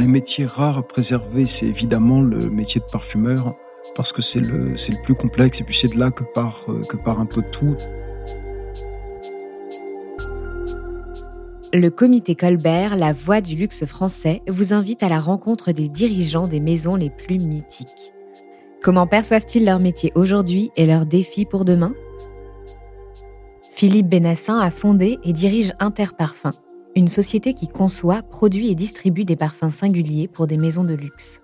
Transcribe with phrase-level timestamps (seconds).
[0.00, 3.54] les métiers rares à préserver, c'est évidemment le métier de parfumeur,
[3.94, 7.26] parce que c'est le, plus complexe, et puis c'est de là que part, euh, un
[7.26, 7.76] peu tout.
[11.72, 16.48] Le comité Colbert, la voix du luxe français, vous invite à la rencontre des dirigeants
[16.48, 18.12] des maisons les plus mythiques.
[18.82, 21.94] Comment perçoivent-ils leur métier aujourd'hui et leurs défis pour demain?
[23.70, 26.52] Philippe Benassin a fondé et dirige Interparfum,
[26.96, 31.40] une société qui conçoit, produit et distribue des parfums singuliers pour des maisons de luxe.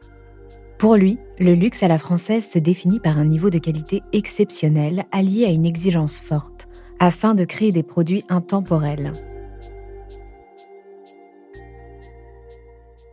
[0.78, 5.04] Pour lui, le luxe à la française se définit par un niveau de qualité exceptionnel
[5.12, 9.12] allié à une exigence forte, afin de créer des produits intemporels.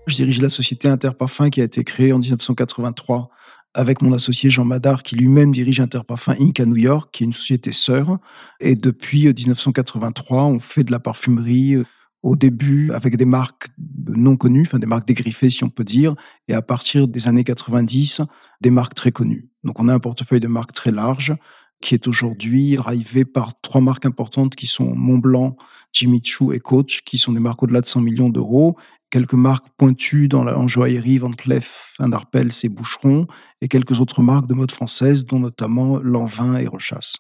[0.07, 3.29] Je dirige la société Interparfum qui a été créée en 1983
[3.73, 6.59] avec mon associé Jean Madar, qui lui-même dirige Interparfum Inc.
[6.59, 8.17] à New York, qui est une société sœur.
[8.59, 11.83] Et depuis 1983, euh, on fait de la parfumerie euh,
[12.23, 13.67] au début avec des marques
[14.07, 16.15] non connues, enfin des marques dégriffées si on peut dire,
[16.47, 18.21] et à partir des années 90,
[18.61, 19.49] des marques très connues.
[19.63, 21.35] Donc on a un portefeuille de marques très large
[21.81, 25.57] qui est aujourd'hui drivé par trois marques importantes qui sont Montblanc,
[25.91, 28.77] Jimmy Choo et Coach, qui sont des marques au-delà de 100 millions d'euros,
[29.09, 33.27] quelques marques pointues dans la, en joaillerie, Van Cleef, Arpels et Boucheron,
[33.59, 37.17] et quelques autres marques de mode française, dont notamment Lanvin et Rechasse.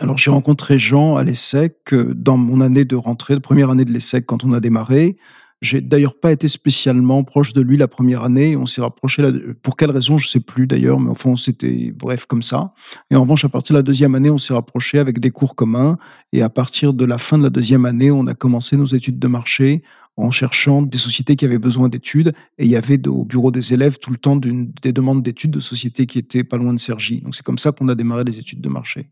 [0.00, 3.84] Alors j'ai rencontré Jean à l'ESSEC euh, dans mon année de rentrée, la première année
[3.84, 5.16] de l'ESSEC quand on a démarré.
[5.60, 8.56] J'ai d'ailleurs pas été spécialement proche de lui la première année.
[8.56, 9.22] On s'est rapproché.
[9.62, 12.74] Pour quelle raison, je sais plus d'ailleurs, mais enfin, c'était bref comme ça.
[13.12, 15.54] Et en revanche, à partir de la deuxième année, on s'est rapproché avec des cours
[15.54, 15.98] communs.
[16.32, 19.20] Et à partir de la fin de la deuxième année, on a commencé nos études
[19.20, 19.84] de marché
[20.16, 22.32] en cherchant des sociétés qui avaient besoin d'études.
[22.58, 25.60] Et il y avait au bureau des élèves tout le temps des demandes d'études de
[25.60, 27.20] sociétés qui étaient pas loin de Sergi.
[27.20, 29.06] Donc c'est comme ça qu'on a démarré les études de marché.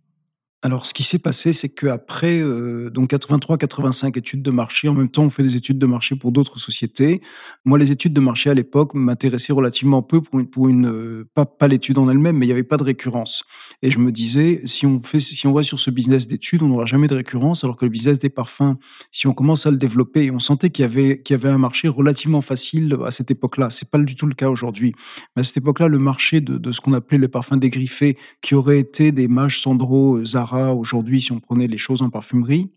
[0.63, 5.09] Alors, ce qui s'est passé, c'est qu'après euh, donc 83-85 études de marché, en même
[5.09, 7.23] temps, on fait des études de marché pour d'autres sociétés.
[7.65, 11.31] Moi, les études de marché à l'époque m'intéressaient relativement peu pour une, pour une euh,
[11.35, 13.43] pas, pas l'étude en elle-même, mais il n'y avait pas de récurrence.
[13.81, 16.69] Et je me disais, si on fait, si on va sur ce business d'études, on
[16.69, 18.77] n'aura jamais de récurrence, alors que le business des parfums,
[19.13, 21.49] si on commence à le développer, et on sentait qu'il y avait, qu'il y avait
[21.49, 23.71] un marché relativement facile à cette époque-là.
[23.71, 24.93] C'est pas du tout le cas aujourd'hui.
[25.37, 28.79] Mais à cette époque-là, le marché de, ce qu'on appelait les parfums dégriffés, qui auraient
[28.79, 32.71] été des Mage, Sandro, Zara, aujourd'hui, si on prenait les choses en parfumerie,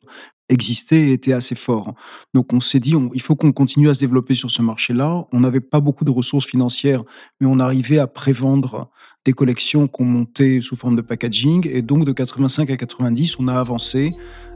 [0.49, 1.93] existait et était assez fort.
[2.33, 5.25] Donc on s'est dit, il faut qu'on continue à se développer sur ce marché-là.
[5.31, 7.03] On n'avait pas beaucoup de ressources financières,
[7.39, 8.89] mais on arrivait à prévendre
[9.25, 11.67] des collections qu'on montait sous forme de packaging.
[11.69, 14.11] Et donc de 85 à 90, on a avancé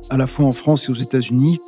[0.10, 1.60] à la fois en France et aux États-Unis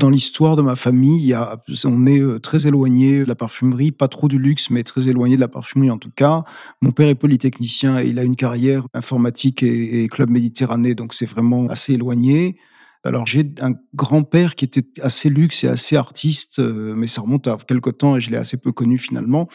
[0.00, 1.36] dans l'histoire de ma famille,
[1.84, 5.36] on est euh, très éloigné de la parfumerie, pas trop du luxe, mais très éloigné
[5.36, 6.42] de la parfumerie en tout cas.
[6.80, 11.26] Mon père est polytechnicien et il a une carrière informatique et, club méditerranée, donc c'est
[11.26, 12.56] vraiment assez éloigné.
[13.04, 17.46] Alors j'ai un grand-père qui était assez luxe et assez artiste, euh, mais ça remonte
[17.46, 19.48] à quelque temps et je l'ai assez peu connu finalement.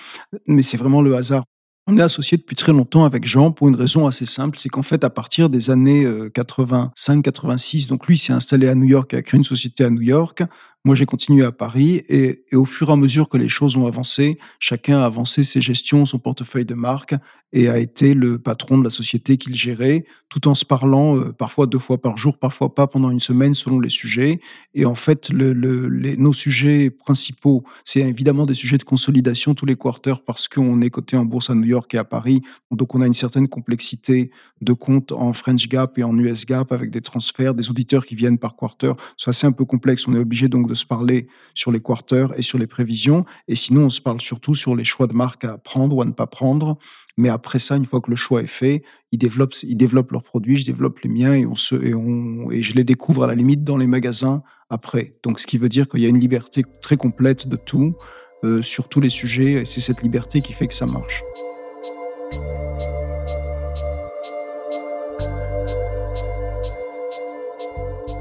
[0.47, 1.43] Mais c'est vraiment le hasard.
[1.87, 4.81] On est associé depuis très longtemps avec Jean pour une raison assez simple, c'est qu'en
[4.81, 9.21] fait, à partir des années 85-86, euh, donc lui s'est installé à New York, a
[9.21, 10.41] créé une société à New York.
[10.85, 13.87] Moi, j'ai continué à Paris et, au fur et à mesure que les choses ont
[13.87, 17.15] avancé, chacun a avancé ses gestions, son portefeuille de marque
[17.53, 21.31] et a été le patron de la société qu'il gérait, tout en se parlant euh,
[21.31, 24.41] parfois deux fois par jour, parfois pas pendant une semaine selon les sujets.
[24.73, 30.21] Et en fait, nos sujets principaux, c'est évidemment des sujets de consolidation tous les quarters
[30.21, 32.41] parce qu'on est coté en bourse à New York et à Paris,
[32.71, 34.31] donc on a une certaine complexité
[34.61, 38.15] de comptes en French Gap et en US Gap avec des transferts, des auditeurs qui
[38.15, 38.93] viennent par quarter.
[39.17, 40.07] C'est assez un peu complexe.
[40.07, 43.25] On est obligé donc de se parler sur les quarters et sur les prévisions.
[43.47, 46.05] Et sinon, on se parle surtout sur les choix de marque à prendre ou à
[46.05, 46.77] ne pas prendre.
[47.17, 50.23] Mais après ça, une fois que le choix est fait, ils développent, ils développent leurs
[50.23, 53.27] produits, je développe les miens et, on se, et, on, et je les découvre à
[53.27, 55.15] la limite dans les magasins après.
[55.23, 57.95] Donc, ce qui veut dire qu'il y a une liberté très complète de tout,
[58.43, 59.53] euh, sur tous les sujets.
[59.53, 61.23] Et c'est cette liberté qui fait que ça marche.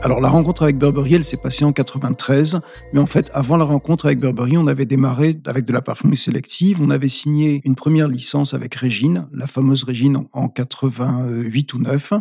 [0.04, 2.60] Alors la rencontre avec Burberry, elle s'est passée en 93,
[2.92, 6.18] mais en fait, avant la rencontre avec Burberry, on avait démarré avec de la parfumerie
[6.18, 6.78] sélective.
[6.82, 12.12] On avait signé une première licence avec Régine, la fameuse Régine en 88 ou 9.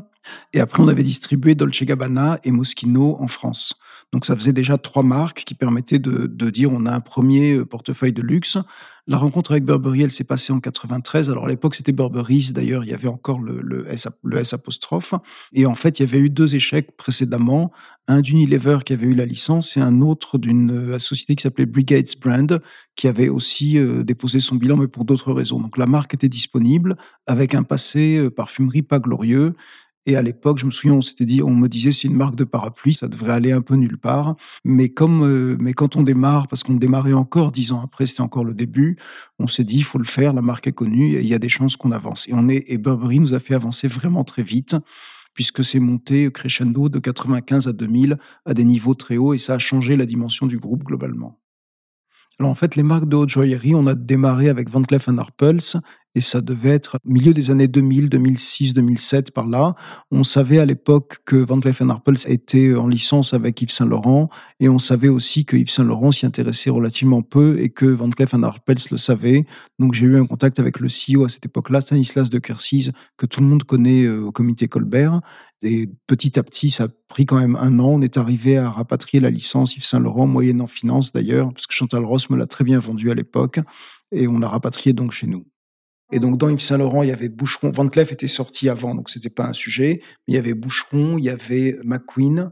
[0.54, 3.76] Et après, on avait distribué Dolce Gabbana et Moschino en France.
[4.14, 7.66] Donc ça faisait déjà trois marques qui permettaient de, dire on a un premier euh,
[7.66, 8.60] portefeuille de luxe.
[9.08, 11.32] La rencontre avec Burberry, elle s'est passée en 93.
[11.32, 12.54] Alors à l'époque, c'était Burberry's.
[12.54, 15.16] D'ailleurs, il y avait encore le, le, S, le S apostrophe.
[15.52, 17.72] Et en fait, il y avait eu deux échecs précédemment.
[18.08, 21.66] Un d'Unilever qui avait eu la licence et un autre d'une euh, société qui s'appelait
[21.66, 22.62] Brigades Brand
[22.96, 25.60] qui avait aussi euh, déposé son bilan, mais pour d'autres raisons.
[25.60, 29.56] Donc la marque était disponible avec un passé parfumerie pas glorieux
[30.06, 32.36] Et à l'époque, je me souviens, on s'était dit, on me disait, c'est une marque
[32.36, 34.36] de parapluie, ça devrait aller un peu nulle part.
[34.66, 38.22] Mais comme, euh, mais quand on démarre, parce qu'on démarrait encore dix ans après, c'était
[38.22, 38.98] encore le début,
[39.40, 41.40] on s'est dit, il faut le faire, la marque est connue et il y a
[41.40, 42.28] des chances qu'on avance.
[42.28, 44.76] Et on est, et Burberry nous a fait avancer vraiment très vite
[45.34, 49.56] puisque c'est monté crescendo de 95 à 2000 à des niveaux très hauts et ça
[49.56, 51.40] a changé la dimension du groupe globalement.
[52.40, 55.80] Alors en fait, les marques de haute joaillerie, on a démarré avec Van Cleef Arpels
[56.16, 59.76] et ça devait être milieu des années 2000, 2006, 2007 par là.
[60.12, 64.30] On savait à l'époque que Van Cleef Arpels était en licence avec Yves Saint Laurent
[64.60, 68.10] et on savait aussi que Yves Saint Laurent s'y intéressait relativement peu et que Van
[68.10, 69.46] Cleef Arpels le savait.
[69.80, 73.26] Donc j'ai eu un contact avec le CEO à cette époque-là, Stanislas de Kersis, que
[73.26, 75.22] tout le monde connaît euh, au comité Colbert.
[75.64, 77.94] Et petit à petit, ça a pris quand même un an.
[77.94, 81.74] On est arrivé à rapatrier la licence Yves Saint Laurent, moyennant finance d'ailleurs, parce que
[81.74, 83.60] Chantal Ross me l'a très bien vendu à l'époque,
[84.12, 85.48] et on l'a rapatrié donc chez nous.
[86.12, 87.72] Et donc, dans Yves Saint Laurent, il y avait Boucheron.
[87.72, 90.02] Van Cleef était sorti avant, donc c'était pas un sujet.
[90.28, 92.52] Mais il y avait Boucheron, il y avait McQueen,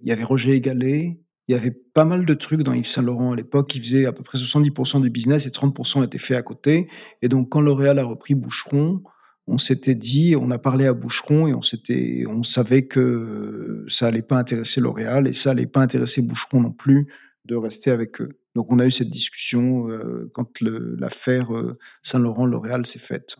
[0.00, 1.20] il y avait Roger Egalet.
[1.46, 4.06] Il y avait pas mal de trucs dans Yves Saint Laurent à l'époque qui faisaient
[4.06, 6.88] à peu près 70% du business et 30% étaient faits à côté.
[7.20, 9.02] Et donc, quand L'Oréal a repris Boucheron,
[9.46, 14.06] on s'était dit, on a parlé à Boucheron et on s'était, on savait que ça
[14.06, 17.08] allait pas intéresser L'Oréal et ça allait pas intéresser Boucheron non plus
[17.44, 18.38] de rester avec eux.
[18.54, 23.36] Donc on a eu cette discussion euh, quand l'affaire euh, Saint-Laurent-L'Oréal s'est faite.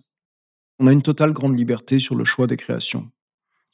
[0.78, 3.10] On a une totale grande liberté sur le choix des créations.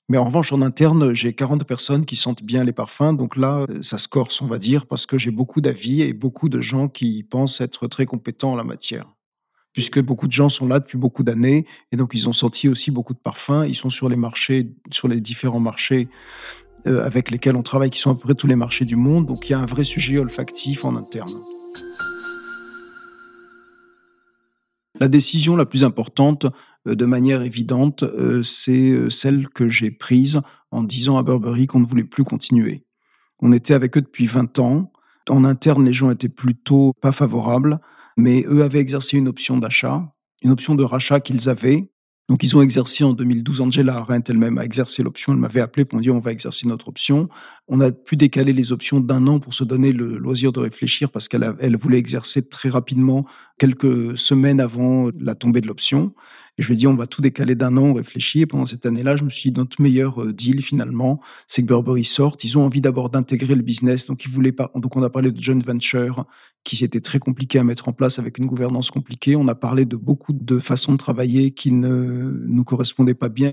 [0.09, 3.15] Mais en revanche, en interne, j'ai 40 personnes qui sentent bien les parfums.
[3.17, 6.49] Donc là, ça se corse, on va dire, parce que j'ai beaucoup d'avis et beaucoup
[6.49, 9.15] de gens qui pensent être très compétents en la matière.
[9.73, 12.91] Puisque beaucoup de gens sont là depuis beaucoup d'années et donc ils ont senti aussi
[12.91, 13.65] beaucoup de parfums.
[13.69, 16.09] Ils sont sur les marchés, sur les différents marchés
[16.87, 19.27] euh, avec lesquels on travaille, qui sont à peu près tous les marchés du monde.
[19.27, 21.41] Donc il y a un vrai sujet olfactif en interne.
[24.99, 26.47] La décision la plus importante,
[26.89, 30.41] euh, de manière évidente, euh, c'est celle que j'ai prise
[30.71, 32.85] en disant à Burberry qu'on ne voulait plus continuer.
[33.41, 34.93] On était avec eux depuis 20 ans.
[35.29, 37.81] En interne, les gens étaient plutôt pas favorables,
[38.21, 41.91] mais eux avaient exercé une option d'achat, une option de rachat qu'ils avaient,
[42.31, 43.61] donc, ils ont exercé en 2012.
[43.61, 45.33] Angela Arendt elle-même a exercé l'option.
[45.33, 47.29] Elle m'avait appelé pour me dire on va exercer notre option.
[47.67, 51.11] On a pu décaler les options d'un an pour se donner le loisir de réfléchir
[51.11, 53.27] parce qu'elle elle voulait exercer très rapidement,
[53.61, 56.15] quelques semaines avant la tombée de l'option.
[56.57, 58.41] Et je lui ai dit, on va tout décaler d'un an, on réfléchit.
[58.41, 61.67] Et pendant cette année-là, je me suis dit, notre meilleur euh, deal, finalement, c'est que
[61.67, 62.43] Burberry sorte.
[62.43, 64.07] Ils ont envie d'abord d'intégrer le business.
[64.07, 66.25] Donc, ils voulaient pas, donc on a parlé de joint venture,
[66.65, 69.37] qui était très compliqué à mettre en place avec une gouvernance compliquée.
[69.37, 73.53] On a parlé de beaucoup de façons de travailler qui ne nous correspondaient pas bien.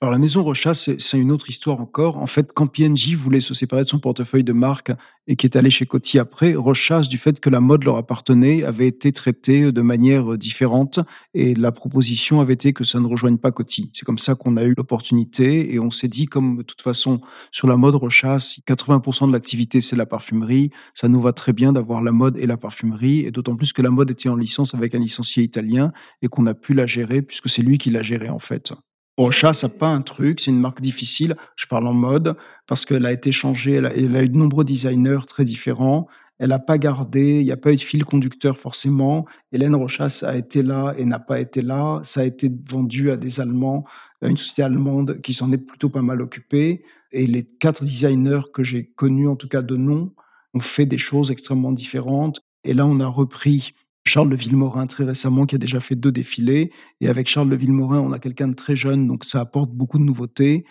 [0.00, 2.16] Alors la maison Rochas, c'est une autre histoire encore.
[2.16, 4.92] En fait, quand PNJ voulait se séparer de son portefeuille de marque
[5.26, 8.64] et qui est allé chez Coty après, Rochas, du fait que la mode leur appartenait,
[8.64, 11.00] avait été traitée de manière différente
[11.34, 13.90] et la proposition avait été que ça ne rejoigne pas Coty.
[13.92, 17.20] C'est comme ça qu'on a eu l'opportunité et on s'est dit, comme de toute façon,
[17.52, 21.72] sur la mode Rochas, 80% de l'activité, c'est la parfumerie, ça nous va très bien
[21.72, 24.74] d'avoir la mode et la parfumerie et d'autant plus que la mode était en licence
[24.74, 25.92] avec un licencié italien
[26.22, 28.72] et qu'on a pu la gérer puisque c'est lui qui l'a géré en fait.
[29.20, 31.36] Rocha, ça pas un truc, c'est une marque difficile.
[31.54, 32.36] Je parle en mode
[32.66, 36.08] parce qu'elle a été changée, elle a, eu de nombreux designers très différents.
[36.38, 39.26] Elle n'a pas gardé, il n'y a pas eu de fil conducteur forcément.
[39.52, 42.00] Hélène Rochas a été là et n'a pas été là.
[42.02, 43.84] Ça a été vendu à des Allemands,
[44.22, 46.82] à une société allemande qui s'en est plutôt pas mal occupée.
[47.12, 50.14] Et les quatre designers que j'ai connus, en tout cas de nom,
[50.54, 52.40] ont fait des choses extrêmement différentes.
[52.64, 53.74] Et là, on a repris
[54.10, 56.72] Charles de Villemorin très récemment qui a déjà fait deux défilés.
[57.00, 60.00] Et avec Charles de Villemorin, on a quelqu'un de très jeune, donc ça apporte beaucoup
[60.00, 60.64] de nouveautés.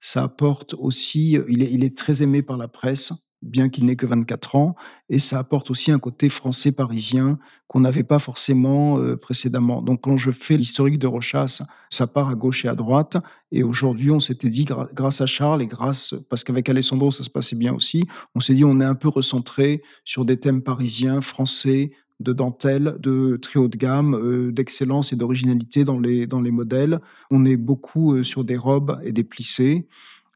[0.00, 3.12] Ça apporte aussi, il est, il est très aimé par la presse,
[3.42, 4.76] bien qu'il n'ait que 24 ans,
[5.08, 9.82] et ça apporte aussi un côté français parisien qu'on n'avait pas forcément euh, précédemment.
[9.82, 13.16] Donc quand je fais l'historique de Rochas, ça part à gauche et à droite,
[13.50, 17.30] et aujourd'hui on s'était dit, grâce à Charles et grâce, parce qu'avec Alessandro ça se
[17.30, 18.04] passait bien aussi,
[18.36, 21.90] on s'est dit on est un peu recentré sur des thèmes parisiens, français,
[22.20, 26.50] de dentelle, de très haut de gamme, euh, d'excellence et d'originalité dans les, dans les
[26.50, 27.00] modèles.
[27.30, 29.86] On est beaucoup euh, sur des robes et des plissés.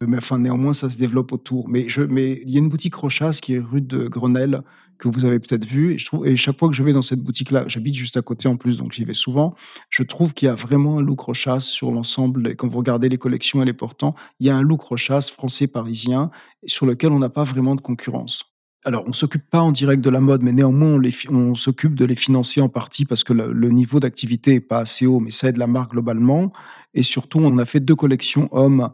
[0.02, 1.68] Euh, mais enfin, néanmoins, ça se développe autour.
[1.68, 4.62] Mais, je, mais il y a une boutique Rochas qui est rue de Grenelle,
[4.98, 5.94] que vous avez peut-être vu.
[5.94, 8.22] Et, je trouve, et chaque fois que je vais dans cette boutique-là, j'habite juste à
[8.22, 9.54] côté en plus, donc j'y vais souvent.
[9.88, 12.48] Je trouve qu'il y a vraiment un look Rochas sur l'ensemble.
[12.48, 15.32] Et quand vous regardez les collections et les portants, il y a un look Rochas
[15.34, 16.30] français-parisien
[16.66, 18.49] sur lequel on n'a pas vraiment de concurrence.
[18.84, 22.14] Alors, on s'occupe pas en direct de la mode, mais néanmoins, on, s'occupe de les
[22.14, 25.58] financer en partie parce que le, niveau d'activité est pas assez haut, mais ça aide
[25.58, 26.50] la marque globalement.
[26.94, 28.90] Et surtout, on a fait deux collections hommes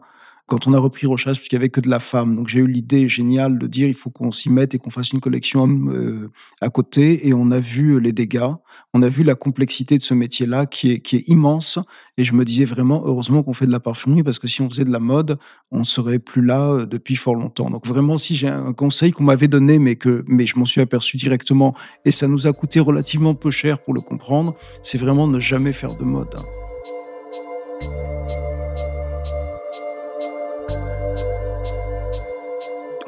[0.47, 2.35] quand on a repris Rochas, puisqu'il n'y avait que de la femme.
[2.35, 5.11] Donc j'ai eu l'idée géniale de dire il faut qu'on s'y mette et qu'on fasse
[5.11, 7.27] une collection homme euh, à côté.
[7.27, 8.49] Et on a vu les dégâts,
[8.93, 11.79] on a vu la complexité de ce métier-là qui est, qui est immense.
[12.17, 14.69] Et je me disais vraiment, heureusement qu'on fait de la parfumerie, parce que si on
[14.69, 15.37] faisait de la mode,
[15.71, 17.69] on serait plus là euh, depuis fort longtemps.
[17.69, 20.79] Donc vraiment, si j'ai un conseil qu'on m'avait donné, mais que mais je m'en suis
[20.79, 21.75] aperçu directement,
[22.05, 25.73] et ça nous a coûté relativement peu cher pour le comprendre, c'est vraiment ne jamais
[25.73, 26.35] faire de mode.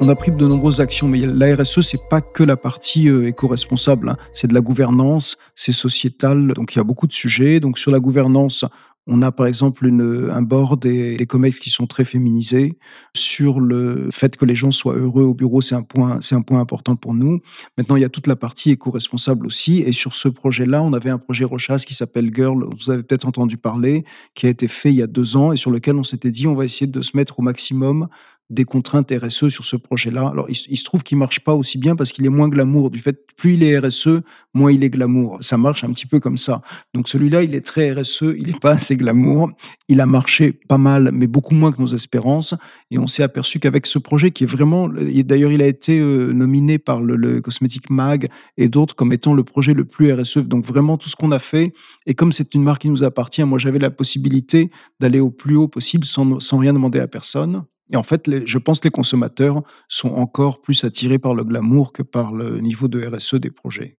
[0.00, 3.28] On a pris de nombreuses actions, mais la RSE, c'est pas que la partie euh,
[3.28, 4.16] éco-responsable, hein.
[4.32, 7.60] c'est de la gouvernance, c'est sociétal, donc il y a beaucoup de sujets.
[7.60, 8.64] Donc sur la gouvernance,
[9.06, 12.78] on a par exemple une, un board et des COMEX qui sont très féminisés.
[13.14, 16.42] Sur le fait que les gens soient heureux au bureau, c'est un point, c'est un
[16.42, 17.40] point important pour nous.
[17.76, 19.80] Maintenant, il y a toute la partie éco-responsable aussi.
[19.80, 22.64] Et sur ce projet-là, on avait un projet Rochas qui s'appelle Girl.
[22.64, 24.04] Vous avez peut-être entendu parler,
[24.34, 26.46] qui a été fait il y a deux ans et sur lequel on s'était dit
[26.46, 28.08] on va essayer de se mettre au maximum
[28.50, 30.28] des contraintes RSE sur ce projet-là.
[30.28, 32.90] Alors, il, se trouve qu'il marche pas aussi bien parce qu'il est moins glamour.
[32.90, 34.22] Du fait, plus il est RSE,
[34.54, 35.38] moins il est glamour.
[35.40, 36.60] Ça marche un petit peu comme ça.
[36.92, 39.50] Donc, celui-là, il est très RSE, il n'est pas assez glamour.
[39.88, 42.54] Il a marché pas mal, mais beaucoup moins que nos espérances.
[42.90, 46.32] Et on s'est aperçu qu'avec ce projet, qui est vraiment, d'ailleurs, il a été euh,
[46.32, 50.38] nominé par le, Cosmetic Mag et d'autres comme étant le projet le plus RSE.
[50.38, 51.72] Donc, vraiment, tout ce qu'on a fait.
[52.06, 55.54] Et comme c'est une marque qui nous appartient, moi, j'avais la possibilité d'aller au plus
[55.54, 57.62] haut possible sans, sans rien demander à personne.
[57.90, 61.92] Et en fait, je pense que les consommateurs sont encore plus attirés par le glamour
[61.92, 63.98] que par le niveau de RSE des projets.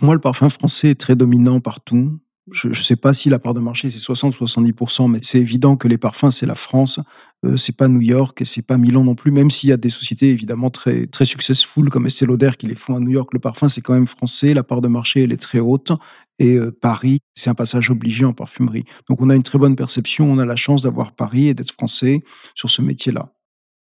[0.00, 2.18] Moi, le parfum français est très dominant partout.
[2.50, 5.40] Je ne sais pas si la part de marché c'est 60 ou 70%, mais c'est
[5.40, 7.00] évident que les parfums c'est la France,
[7.46, 9.30] euh, c'est pas New York et c'est pas Milan non plus.
[9.30, 12.74] Même s'il y a des sociétés évidemment très très successful comme Estée Lauder qui les
[12.74, 14.52] font à New York, le parfum c'est quand même français.
[14.52, 15.92] La part de marché elle est très haute
[16.38, 18.84] et euh, Paris c'est un passage obligé en parfumerie.
[19.08, 21.72] Donc on a une très bonne perception, on a la chance d'avoir Paris et d'être
[21.72, 22.22] français
[22.54, 23.32] sur ce métier-là.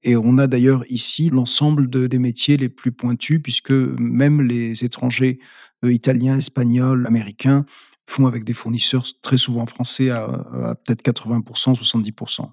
[0.03, 4.83] Et on a d'ailleurs ici l'ensemble de, des métiers les plus pointus, puisque même les
[4.83, 5.39] étrangers
[5.83, 7.65] euh, italiens, espagnols, américains
[8.09, 12.49] font avec des fournisseurs très souvent français à, peut-être 80%, 70%.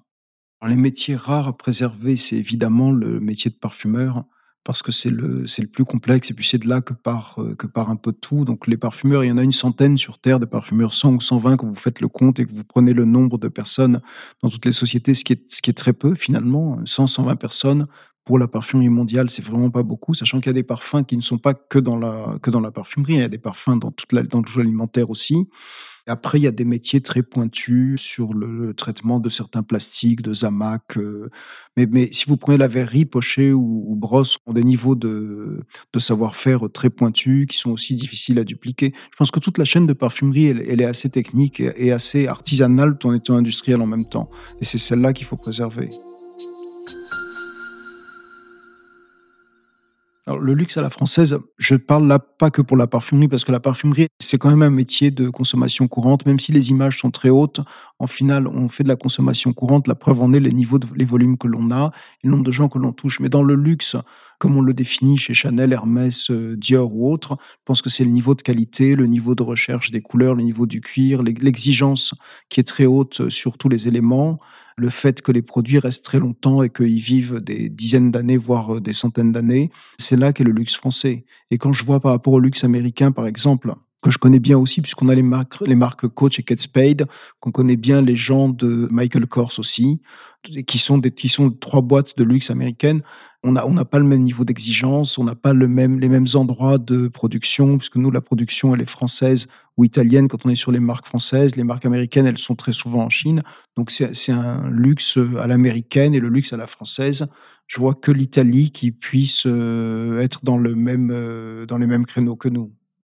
[0.67, 4.25] les métiers rares à préserver, c'est évidemment le métier de parfumeur,
[4.65, 7.55] parce que c'est le, le plus complexe, et puis c'est de là que part, euh,
[7.55, 8.43] que part un peu tout.
[8.43, 11.21] Donc les parfumeurs, il y en a une centaine sur Terre de parfumeurs, 100 ou
[11.21, 14.01] 120 quand vous faites le compte et que vous prenez le nombre de personnes
[14.41, 17.35] dans toutes les sociétés, ce qui est, ce qui est très peu finalement, 100, 120
[17.35, 17.87] personnes
[18.25, 21.15] pour la parfumerie mondiale, c'est vraiment pas beaucoup, sachant qu'il y a des parfums qui
[21.15, 23.77] ne sont pas que dans la, que dans la parfumerie, il y a des parfums
[23.79, 25.47] dans, toute la, dans le jeu alimentaire aussi.
[26.07, 30.33] Après, il y a des métiers très pointus sur le, traitement de certains plastiques, de
[30.33, 30.97] Zamac.
[30.97, 31.29] Euh,
[31.77, 35.63] mais, mais, si vous prenez la verrerie, Pochet ou, Brosse, ont des niveaux de,
[35.93, 38.93] de savoir-faire très pointus qui sont aussi difficiles à dupliquer.
[39.11, 42.27] Je pense que toute la chaîne de parfumerie, elle, elle est assez technique et assez
[42.27, 44.29] artisanale tout en étant industrielle en même temps.
[44.61, 45.89] Et c'est celle-là qu'il faut préserver.
[50.27, 53.45] Alors, le luxe à la française, je parle là pas que pour la parfumerie, parce
[53.45, 56.97] que la parfumerie, c'est quand même un métier de consommation courante, même si les images
[56.97, 57.59] sont très hautes.
[57.99, 59.87] En final, on fait de la consommation courante.
[59.87, 61.91] La preuve en est les niveaux, de, les volumes que l'on a,
[62.23, 63.19] le nombre de gens que l'on touche.
[63.19, 63.95] Mais dans le luxe,
[64.37, 68.03] comme on le définit chez Chanel, Hermès, euh, Dior ou autres, je pense que c'est
[68.03, 72.13] le niveau de qualité, le niveau de recherche des couleurs, le niveau du cuir, l'exigence
[72.49, 74.39] qui est très haute sur tous les éléments
[74.77, 78.75] le fait que les produits restent très longtemps et qu'ils vivent des dizaines d'années, voire
[78.75, 81.25] euh, des centaines d'années, c'est là qu'est le luxe français.
[81.51, 83.73] Et quand je vois par rapport au luxe américain, par exemple,
[84.05, 87.07] que je connais bien aussi, puisqu'on a les marques, les marques Coach et Kate Spade,
[87.39, 89.99] qu'on connaît bien les gens de Michael Kors aussi,
[90.67, 93.01] qui sont des, qui sont trois boîtes de luxe américaines.
[93.41, 96.09] On n'a on n'a pas le même niveau d'exigence, on n'a pas le même, les
[96.09, 100.49] mêmes endroits de production, puisque nous, la production, elle est française ou italienne quand on
[100.49, 101.55] est sur les marques françaises.
[101.55, 103.41] Les marques américaines, elles sont très souvent en Chine.
[103.75, 107.25] Donc, c'est un luxe à l'américaine et le luxe à la française.
[107.65, 112.05] Je vois que l'Italie qui puisse euh, être dans, le même, euh, dans les mêmes
[112.05, 112.71] créneaux que nous.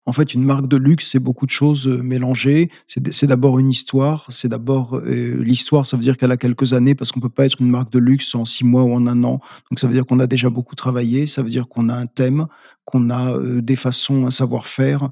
[0.06, 2.70] En fait, une marque de luxe, c'est beaucoup de choses euh, mélangées.
[2.86, 4.26] C'est d'abord une histoire.
[4.30, 7.44] C'est d'abord euh, l'histoire, ça veut dire qu'elle a quelques années parce qu'on peut pas
[7.44, 9.40] être une marque de luxe en six mois ou en un an.
[9.70, 11.26] Donc ça veut dire qu'on a déjà beaucoup travaillé.
[11.26, 12.46] Ça veut dire qu'on a un thème,
[12.84, 15.10] qu'on a euh, des façons, un savoir-faire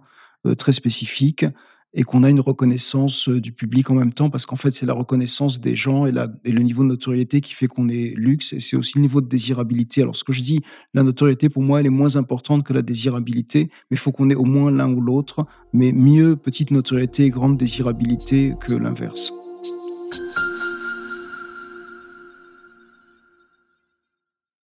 [0.56, 1.44] très spécifique
[1.94, 4.92] et qu'on a une reconnaissance du public en même temps, parce qu'en fait, c'est la
[4.92, 8.76] reconnaissance des gens et, le niveau de notoriété qui fait qu'on est luxe, et c'est
[8.76, 10.02] aussi le niveau de désirabilité.
[10.02, 10.60] Alors, ce que je dis,
[10.94, 14.30] la notoriété, pour moi, elle est moins importante que la désirabilité, mais il faut qu'on
[14.30, 19.32] ait au moins l'un ou l'autre, mais mieux petite notoriété et grande désirabilité que l'inverse.